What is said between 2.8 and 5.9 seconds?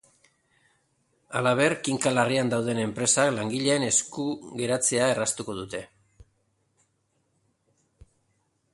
enpresak langileen esku geratzea erraztuko dute.